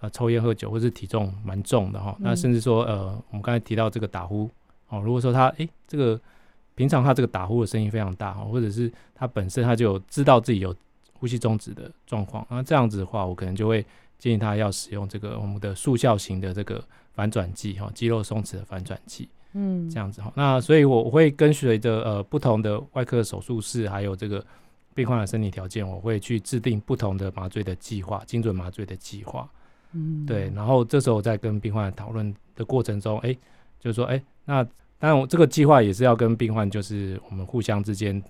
[0.00, 2.16] 呃抽烟喝酒，或是体重蛮重的哈、哦。
[2.18, 4.48] 那甚至说，呃，我们刚才提到这个打呼，
[4.88, 6.18] 哦，如果说他诶这个
[6.74, 10.74] 平常他这个打呼的声音非常大哈，或者是他本身他就知道自己有
[11.12, 13.84] 呼吸中止的状况，那这样子的话，我可能就会
[14.18, 19.28] 建议他要使用这个我们的速效型的这个反转剂哈，肌肉松弛的反转剂。
[19.58, 24.44] 嗯，这样子哈，那所以我会跟随着呃不同的外科手术室，还有这个
[24.94, 29.48] 病患的身体条件，我会去制定不同的麻醉的计划，精准麻醉的计划。
[29.92, 33.38] 嗯，对，然后这时候我在跟病患讨论的过程中，哎、欸，
[33.80, 34.62] 就是说，哎、欸，那
[34.98, 38.22] 当然我这个计划也是要跟病患，就是我们互相之间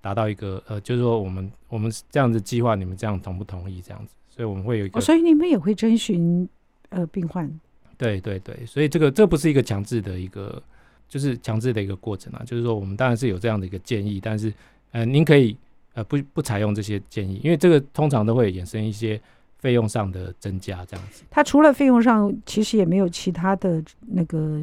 [0.00, 4.14] 达到一个呃，就是说我们我们这样子计划，你们这样同不同意这样子？
[4.28, 6.48] 所以我们会有一个，哦、所以你们也会征询
[6.88, 7.50] 呃病患。
[7.98, 10.62] 对对对，所以这个这不是一个强制的一个，
[11.10, 12.42] 就是强制的一个过程啊。
[12.46, 14.50] 就是说，我们当然是有这样的一个建议，但是，
[14.92, 15.54] 呃，您可以
[15.92, 19.20] 呃不不采用这些建议，因为这个通常都会衍生一些
[19.58, 21.24] 费用上的增加，这样子。
[21.28, 24.58] 它除了费用上，其实也没有其他的那个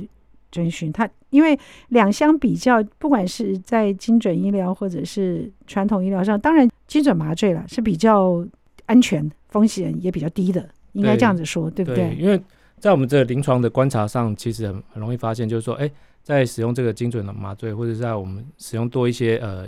[0.52, 0.92] 遵循。
[0.92, 8.44] 它因为两相比较，不管是在精准医疗或者是传统医疗上，当然精准麻醉了是比较
[8.86, 12.10] 安全，风险也比较低的，应该这样子说，对，对不对？
[12.10, 12.42] 对，因为
[12.80, 15.92] 在我们这临床的观察上，其实很很容易发现，就是说，哎，
[16.28, 19.66] 在使用这个精准的麻醉，或者在我们使用多一些呃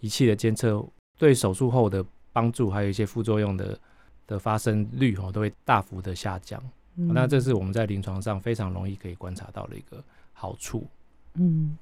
[0.00, 0.86] 仪器的监测，
[1.18, 3.78] 对手术后的帮助，还有一些副作用的
[4.26, 6.62] 的发生率哦，都会大幅的下降。
[6.96, 7.10] 嗯。
[7.14, 10.86] 那这是我们在临床上非常容易可以观察到的一个好处。
[11.36, 11.74] 嗯，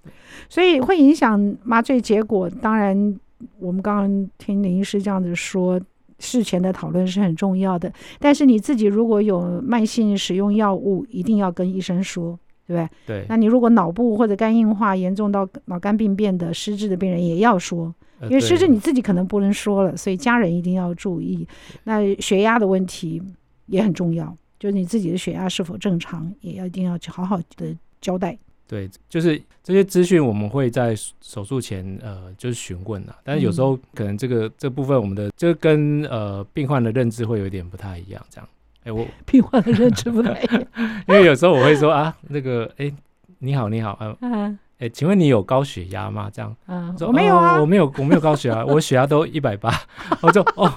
[0.48, 2.48] 所以会影响麻醉结果。
[2.48, 3.18] 当然，
[3.58, 5.80] 我们刚刚听林医师这样子说。
[6.18, 13.20] 事前的讨论是很重要的，但是你自己如果有慢性使用药物，一定要跟医生说，对不对？
[13.20, 13.26] 对。
[13.28, 21.46] 那你如果脑部或者肝硬化严重到脑肝病变的失智的病人，也要说，因为失智你自己可能不能说了，所以家人一定要注意。
[21.84, 23.22] 那血压的问题
[23.66, 28.38] 也很重要，就是你自己的血压是否正常，也要一定要去好好的交代。
[28.68, 38.48] 对，就是这些资讯我们会在手术前呃，就是询问啊，但是有时候可能这个、嗯、这部分我们的就跟呃病患的认知会有点不太一样，这样。
[38.84, 40.64] 哎，我病患的认知不太一样，
[41.08, 42.92] 因为有时候我会说啊，那个哎，
[43.38, 44.16] 你好，你好，呃，
[44.78, 46.30] 哎、啊，请问你有高血压吗？
[46.32, 49.72] 这样，啊，说我没有啊，哦、我没有，我没有高血压，我血压都一百八，
[50.22, 50.72] 我就哦，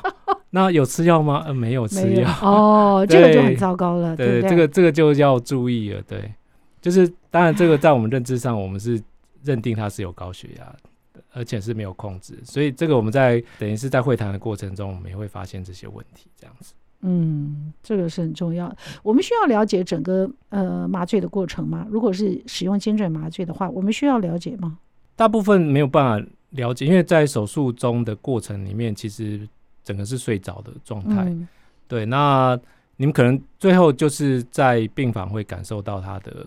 [0.51, 1.43] 那有吃药吗？
[1.45, 6.31] 呃，没有吃药，哦，这个就很糟糕了，对，对对，这个这个就要注意了，对。
[6.81, 9.01] 就是当然，这个在我们认知上，我们是
[9.41, 10.75] 认定他是有高血压，
[11.33, 16.75] 而且是没有控制，所以这个我们在等于是在会谈的过程中，我们也会发现这些问题，这样子。
[17.05, 18.75] 嗯，这个是很重要。
[19.03, 21.85] 我们需要了解整个呃麻醉的过程吗？
[21.89, 24.77] 如果是使用精准麻醉的话，我们需要了解吗？
[25.15, 29.47] 大部分没有办法了解，因为在手术中的过程里面，其实
[29.83, 31.23] 整个是睡着的状态。
[31.25, 31.47] 嗯。
[31.87, 32.59] 对，那
[32.97, 36.45] 你们可能最后就是在病房会感受到它的。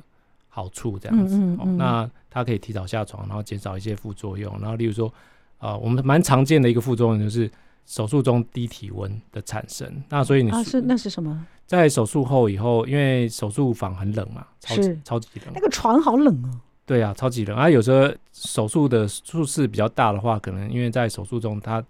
[0.51, 4.53] 好处这样子，嗯嗯嗯，那它可以提早下床，然后减少一些副作用。
[4.61, 5.07] 然后，例如说，
[5.59, 7.49] 啊、呃，我们蛮常见的一个副作用就是
[7.89, 9.91] 手术中低体温的产生。
[10.09, 11.45] 那所以你是、啊、是那是什么？
[11.67, 16.61] 在手术后以后，因为手术房很冷嘛，超级超级冷，那个床好冷哦。
[16.87, 17.57] 对啊，超级冷。
[17.57, 21.83] 啊，有时候手术的术室比较大的话，可能因为在手术中，它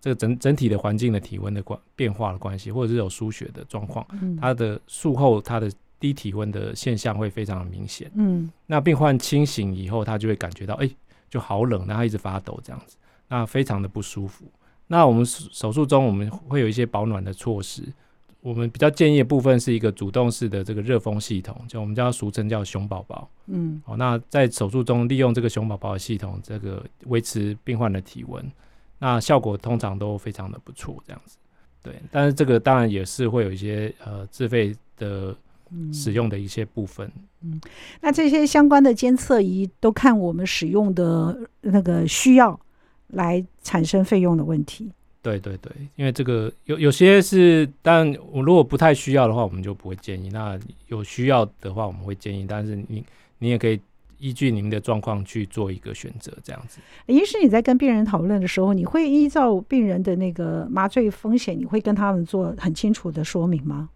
[0.00, 5.68] 这个整整体的环境的体温的关变化的关系，或者是有输血的状况，嗯、它的术后它的。
[5.98, 10.96] 低体温的现象会非常的明显，嗯，那病患清醒以后，他就会感觉到，哎、欸，
[11.30, 14.44] 就好冷，然后一直发抖这样子，那非常的不舒服。
[14.88, 17.82] 那我们手术中我们会有一些保暖的措施，
[18.40, 28.44] 我们比较建议的部分是一个主动式的这个热风系统，就我们叫俗称叫熊宝宝，嗯，好，那在手术中利用这个熊宝宝的系统，这个维持病患的体温，
[29.00, 31.36] 那效果通常都非常的不错，这样子。
[31.82, 35.34] 对，但是这个当然也是会有一些呃自费的
[35.92, 37.10] 使用的一些部分。
[37.42, 37.60] 嗯，嗯，
[38.00, 42.58] 那这些相关的监测仪都看我们使用的那个需要
[43.08, 44.90] 来产生费用的问题。
[45.22, 50.30] 对对对，因为这个有有些是，但我如果不太需要的话，我们就不会建议。
[50.30, 52.46] 那有需要的话，我们会建议。
[52.48, 53.04] 但是你
[53.40, 53.80] 你也可以
[54.20, 56.78] 依据您的状况去做一个选择，这样子。
[57.06, 63.88] 医师，你在跟病人讨论的时候，你会依照病人的那个麻醉风险，你会跟他们做很清楚的说明吗？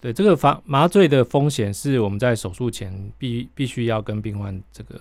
[0.00, 5.00] 对，这个麻麻醉的风险是我们在手术前必必须要跟病患这个。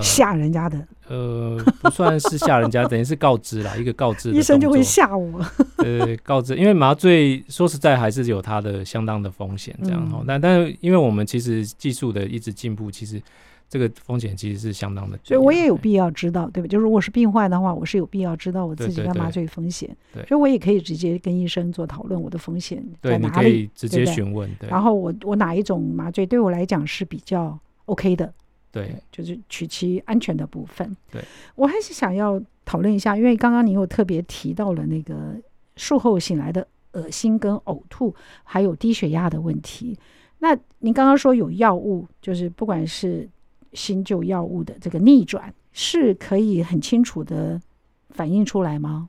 [0.00, 0.78] 吓人家的，
[1.08, 4.30] 呃，不算是吓人家，等于是告知啦，一个告知。
[4.30, 5.40] 医生就会吓我。
[5.84, 10.24] 呃，告知，因为麻醉说实在还是有它的相当的风险，这样哈、嗯。
[10.26, 13.20] 但但是，因为我们其实技术的一直进步，其实
[13.68, 15.18] 这个风险其实是相当的。
[15.22, 16.68] 所以我也有必要知道，对吧？
[16.68, 19.94] 就如果是病患的话，我是有必要知道我自己的麻醉风险。
[20.14, 23.22] 对，所以我也可以直接跟医生做讨论，我的风险在哪里？
[23.22, 24.48] 对，你可以直接询问。
[24.58, 28.32] 对，然后我我哪一种麻醉对我来讲是比较 OK 的？
[28.72, 30.96] 对，就是取其安全的部分。
[31.10, 31.22] 对，
[31.54, 35.36] 我还是想要讨论一下，因为刚刚你有特别提到了那个
[35.76, 39.98] 术后醒来的恶心跟呕吐，还有低血压的问题。
[40.38, 43.28] 那您刚刚说有药物，就是不管是
[43.74, 47.60] 新旧药物的这个逆转，是可以很清楚的
[48.08, 49.08] 反映出来吗？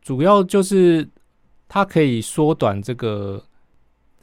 [0.00, 1.06] 主要就是
[1.68, 3.44] 它可以缩短这个。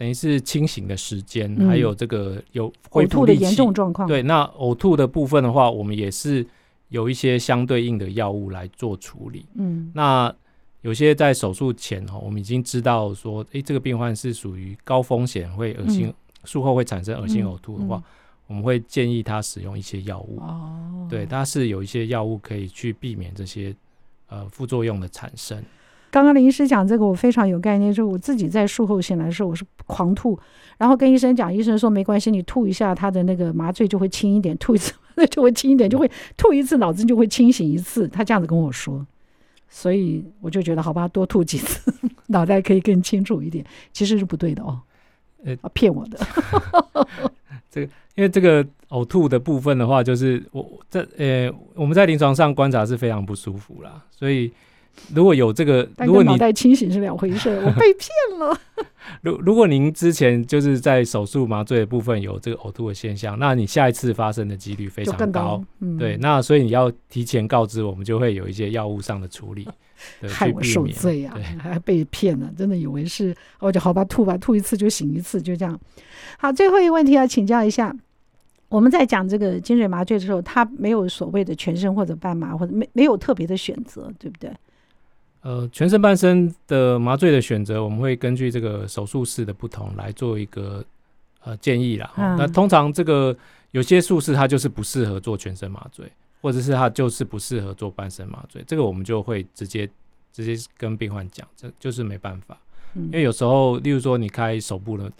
[0.02, 4.08] 等于是清醒的时间，还有这个有恢复的严重状况。
[4.08, 6.44] 对，那呕吐的部分的话，我们也是
[6.90, 9.46] 有一些相对应的药物来做处理。
[9.54, 10.34] 嗯，那
[10.82, 16.12] 有些在手术前哈，我们已经知道说，诶，这个病患是属于高风险，会恶心，
[16.46, 18.02] 术后会产生恶心呕吐的话，
[18.48, 20.40] 我们会建议他使用一些药物。
[20.40, 23.72] 哦，对，它是有一些药物可以去避免这些
[24.30, 25.64] 呃副作用的产生。
[26.12, 27.90] 刚刚林医师讲这个，我非常有概念。
[27.92, 30.38] 就是我自己在术后醒来的时候，我是狂吐，
[30.78, 38.08] 然后跟医生讲，医生说没关系，你吐一下，他的那个麻醉就会轻一点，吐一次那就会轻一点，就会吐一次，脑子就会清醒一次。
[38.10, 39.08] 他这样子跟我说，
[39.70, 41.94] 所以我就觉得好吧，多吐几次，
[42.28, 43.66] 脑袋可以更清楚一点。
[43.94, 44.82] 其实是不对的哦，
[45.46, 46.20] 呃，骗我的。
[47.72, 54.52] 这个因为这个呕吐的部分的话，就是我在呃我们在临床上观察是非常不舒服啦，所以。
[55.14, 58.58] 如果有这个，如果你脑袋清醒是两回事， 我被骗了。
[59.22, 65.42] 如如果您之前就是在手术麻醉的部分有这个呕吐的现象，那你下一次发生的几率非常高。
[65.42, 69.68] 高嗯、对，那所以你要提前告知我们，就会有一些药物上的处理。
[70.28, 71.38] 害我受罪啊！
[71.60, 75.80] 还被骗了，真的以为是，我就好吧，吐吧，吐一次就醒一次，就这样。
[76.40, 77.96] 好，最后一个问题要请教一下，
[78.68, 84.52] 我们在讲这个精准麻醉的时候，它没有所谓的全身或者半麻，或者没没有特别的选择，对不对？
[85.42, 90.86] 呃，全身半身的麻醉的选择，我们会根据这个手术室的不同来做一个
[91.44, 92.12] 呃建议啦。
[92.16, 93.36] 嗯、那通常这个
[93.72, 96.06] 有些术式它就是不适合做全身麻醉，
[96.42, 99.90] 或者是它就是不适合做半身麻醉，这个我们就会直接
[100.32, 102.56] 直接跟病患讲，这就是没办法。
[102.94, 105.12] 嗯、因为有时候，例如说你开手部的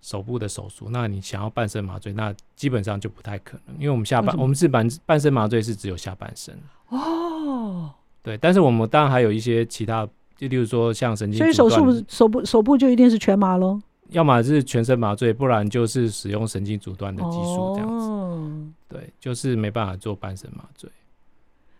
[0.00, 7.92] 手部的手术，那你想要半身麻醉，那基本上就不太可能，因为我们下半我们是半半身麻醉是只有下半身哦。
[8.22, 13.80] 对，但是我们当然还有一些其他，就例如说像神经，所以手术手部手部就一定是全麻喽？
[14.10, 18.06] 要么是全身麻醉，不然就是使用神经阻断的技术这样子。
[18.06, 20.90] 哦、对，就是没办法做半身麻醉。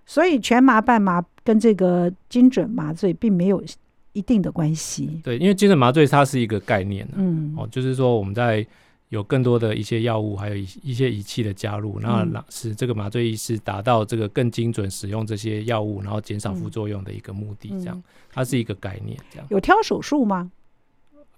[0.07, 3.63] 所以全麻、半麻跟这个精准麻醉并没有
[4.13, 5.21] 一定的关系。
[5.25, 8.67] 对，因为精准麻醉它是一个概念、啊、嗯，哦，就是说我们在。
[9.11, 17.71] 有更多的一些药物，还有一一些仪器的加入，然后使这个麻醉医师达到这个更精准使用这些药物，然后减少副作用的一个目的。
[17.71, 19.19] 这样，它是一个概念。
[19.31, 20.51] 这样有挑手术吗？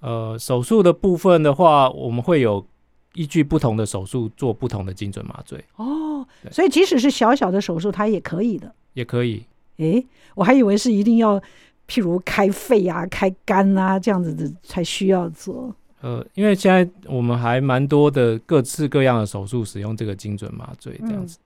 [0.00, 2.66] 呃，手术的部分的话，我们会有
[3.14, 5.64] 依据不同的手术做不同的精准麻醉。
[5.76, 8.74] 哦，所以即使是小小的手术，它也可以的。
[8.94, 9.44] 也可以。
[9.76, 10.04] 诶，
[10.34, 11.38] 我还以为是一定要，
[11.86, 15.74] 譬如开肺啊、开肝啊这样子的才需要做。
[16.00, 21.44] 呃，因为现在我们还蛮多的各式各样的手术使用这个精准麻醉这样子，嗯，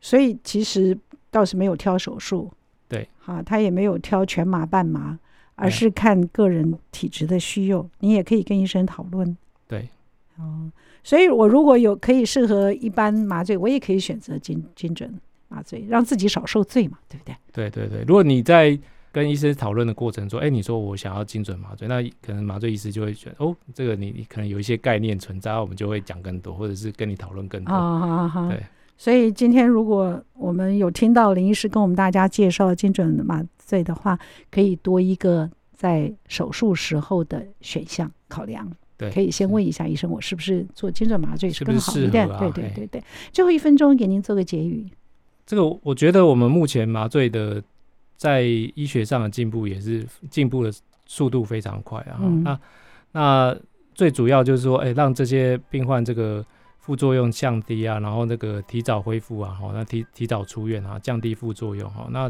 [0.00, 0.96] 所以其实
[1.30, 2.50] 倒是没有挑手术，
[2.86, 5.18] 对，好，他也没有挑全麻半麻，
[5.54, 9.36] 而是看个人体质的需要，你也可以跟医生讨论，
[9.66, 9.88] 对，
[10.36, 10.70] 哦，
[11.02, 15.12] 所以我如果有可以适合一般麻醉，我也可以选择精精准
[15.48, 17.34] 麻醉，让自己少受罪嘛，对不对？
[17.52, 18.78] 对对对，如果你在。
[19.10, 27.74] 跟医生讨论的过程说，哎，你说我想要精准麻醉，那可能麻醉医师就会觉得，哦，这个你你可能有一些概念存在，我们就会讲更多，或者是跟你讨论更多。
[27.74, 28.48] 好好好。
[28.48, 28.62] 对，
[28.96, 34.18] 所以今天如果我们有听到林医师跟我们大家介绍精准麻醉的话，
[34.50, 38.70] 可以多一个在手术时候的选项考量。
[38.96, 42.28] 对，可以先问一下医生，我是不是做精准麻醉是更好一点？
[42.38, 43.04] 对对对对。
[43.32, 44.84] 最后一分钟给您做个结语。
[45.46, 47.62] 这个我觉得我们目前麻醉的
[48.18, 50.70] 在医学上的进步也是进步的
[51.06, 52.20] 速度非常快啊。
[52.20, 52.60] 嗯、那
[53.12, 53.56] 那
[53.94, 56.44] 最主要就是说，哎，让这些病患这个
[56.78, 62.06] 副作用降低啊，然后那个提早恢复啊，好，那提提早出院啊，降低副作用哈。
[62.10, 62.28] 那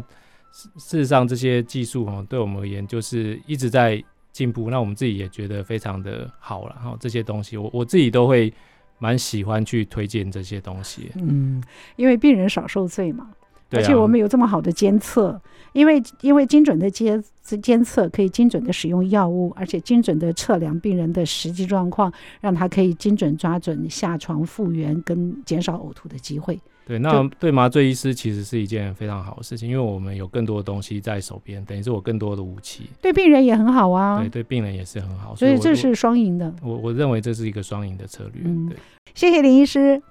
[0.51, 4.01] 事实上这些技术哈，对我们而言就是一直在。
[4.31, 6.95] 进步，那我们自己也觉得非常的好了哈。
[6.99, 8.53] 这些东西，我我自己都会
[8.99, 11.11] 蛮喜欢去推荐这些东西。
[11.15, 11.61] 嗯，
[11.95, 13.31] 因为病人少受罪嘛，
[13.71, 15.39] 而且我们有这么好的监测，
[15.73, 17.23] 因为因为精准的监
[17.61, 22.11] 监测可以精准的使用药物，而且精准的测量病人的实际状况，
[22.41, 26.59] 让他可以精准抓准下床复原跟减少呕吐的机会。
[26.85, 32.89] 对，那对麻醉医师其实是一件非常好的事情，因为我们有更多的东西在手边，等于是我更多的武器。
[32.99, 34.19] 对病人也很好啊。
[34.19, 36.51] 对，对病人也是很好，所以这是双赢的。
[36.63, 38.41] 我我认为这是一个双赢的策略。
[38.43, 38.77] 嗯，对，
[39.13, 40.01] 谢谢林医师，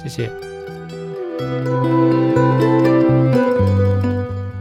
[0.00, 0.30] 谢谢。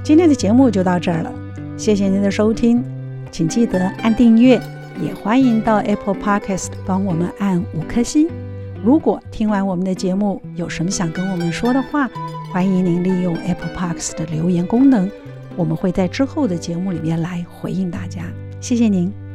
[0.08, 1.34] 今天的节目就到这儿了，
[1.76, 2.82] 谢谢您的收听，
[3.30, 4.58] 请记得按订阅，
[5.02, 8.30] 也欢迎到 Apple Podcast 帮我们按五颗星。
[8.82, 12.10] 如果听完我们的节目有什么想跟我们说的话，
[12.54, 15.12] 欢迎您利用 Apple Podcast 的留言功能，
[15.58, 18.22] 我们会在之后的节目里面来回应大家。
[18.62, 19.27] 谢谢您。